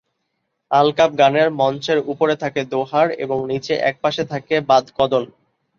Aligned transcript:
আলকাপ 0.71 1.11
গানের 1.19 1.49
মঞ্চের 1.59 1.99
উপরে 2.11 2.35
থাকে 2.35 2.61
দোহার 2.71 3.07
এবং 3.23 3.37
নিচে 3.51 3.73
একপাশে 3.89 4.23
থাকে 4.25 4.55
বাদকদল। 4.69 5.23